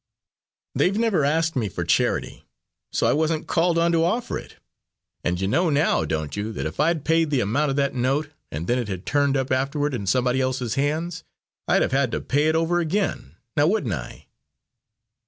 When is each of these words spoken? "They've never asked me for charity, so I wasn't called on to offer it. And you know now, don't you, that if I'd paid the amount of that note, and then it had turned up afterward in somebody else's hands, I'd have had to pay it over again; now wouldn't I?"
"They've 0.73 0.97
never 0.97 1.23
asked 1.23 1.55
me 1.55 1.69
for 1.69 1.83
charity, 1.85 2.47
so 2.91 3.05
I 3.05 3.13
wasn't 3.13 3.45
called 3.45 3.77
on 3.77 3.91
to 3.91 4.03
offer 4.03 4.35
it. 4.39 4.55
And 5.23 5.39
you 5.39 5.47
know 5.47 5.69
now, 5.69 6.05
don't 6.05 6.35
you, 6.35 6.51
that 6.53 6.65
if 6.65 6.79
I'd 6.79 7.05
paid 7.05 7.29
the 7.29 7.39
amount 7.39 7.69
of 7.69 7.75
that 7.75 7.93
note, 7.93 8.31
and 8.51 8.65
then 8.65 8.79
it 8.79 8.87
had 8.87 9.05
turned 9.05 9.37
up 9.37 9.51
afterward 9.51 9.93
in 9.93 10.07
somebody 10.07 10.41
else's 10.41 10.73
hands, 10.73 11.23
I'd 11.67 11.83
have 11.83 11.91
had 11.91 12.09
to 12.13 12.19
pay 12.19 12.47
it 12.47 12.55
over 12.55 12.79
again; 12.79 13.35
now 13.55 13.67
wouldn't 13.67 13.93
I?" 13.93 14.25